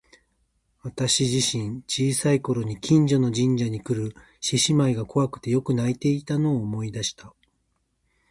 [0.81, 7.35] 私自身、小さい頃に近所の神社にくる獅子舞が怖くてよく泣いていたのを思い出した。